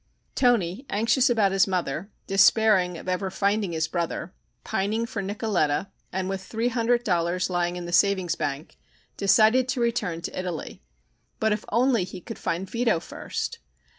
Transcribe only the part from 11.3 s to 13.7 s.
But if only he could find Vito first!